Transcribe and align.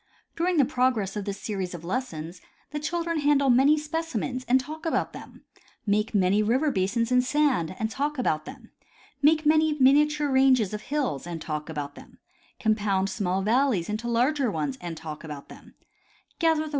During 0.35 0.57
the 0.57 0.65
progress 0.65 1.15
of 1.15 1.25
this 1.25 1.39
series 1.39 1.75
of 1.75 1.83
lessons 1.85 2.41
the 2.71 2.79
children 2.79 3.19
handle 3.19 3.51
many 3.51 3.77
specimens 3.77 4.43
and 4.47 4.59
talk 4.59 4.83
about 4.83 5.13
them; 5.13 5.45
make 5.85 6.15
many 6.15 6.41
river 6.41 6.71
basins 6.71 7.11
in 7.11 7.21
sand 7.21 7.75
and 7.77 7.91
talk 7.91 8.17
about 8.17 8.45
them; 8.45 8.71
make 9.21 9.45
many 9.45 9.73
miniature 9.77 10.31
ranges 10.31 10.73
of 10.73 10.81
hills 10.81 11.27
and 11.27 11.39
talk 11.39 11.69
about 11.69 11.93
them; 11.93 12.17
compound 12.59 13.11
small 13.11 13.43
valleys 13.43 13.89
into 13.89 14.07
larger 14.07 14.49
ones 14.49 14.75
and 14.81 14.97
talk 14.97 15.23
about 15.23 15.49
them; 15.49 15.75
gather 16.39 16.63
the. 16.67 16.69